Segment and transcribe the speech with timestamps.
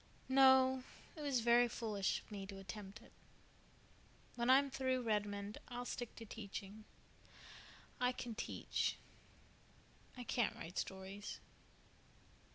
[0.29, 0.83] "No.
[1.15, 3.11] It was very foolish of me to attempt it.
[4.35, 6.85] When I'm through Redmond I'll stick to teaching.
[7.99, 8.97] I can teach.
[10.17, 11.39] I can't write stories."